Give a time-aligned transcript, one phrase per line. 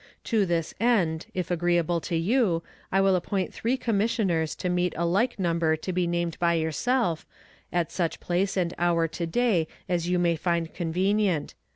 [0.23, 5.05] To this end, if agreeable to you, I will appoint three commissioners to meet a
[5.05, 7.27] like number to be named by yourself,
[7.71, 11.53] at such place and hour to day as you may find convenient.